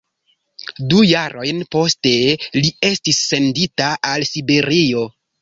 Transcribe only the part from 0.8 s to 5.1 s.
Du jarojn poste li estis sendita al Siberio.